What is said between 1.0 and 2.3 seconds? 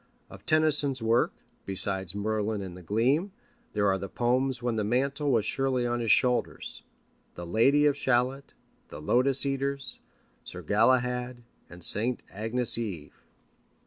work, besides